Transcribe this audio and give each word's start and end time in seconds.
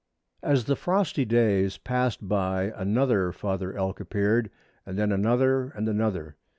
As 0.41 0.65
the 0.65 0.75
frosty 0.75 1.25
days 1.25 1.77
passed 1.77 2.27
by 2.27 2.73
another 2.75 3.31
father 3.31 3.77
elk 3.77 3.99
appeared, 3.99 4.49
and 4.83 4.97
then 4.97 5.11
another 5.11 5.65
and 5.75 5.87
another. 5.87 6.37